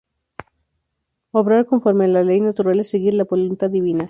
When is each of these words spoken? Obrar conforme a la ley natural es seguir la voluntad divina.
Obrar 1.29 1.67
conforme 1.67 2.05
a 2.05 2.07
la 2.07 2.23
ley 2.23 2.41
natural 2.41 2.79
es 2.79 2.89
seguir 2.89 3.13
la 3.13 3.23
voluntad 3.25 3.69
divina. 3.69 3.99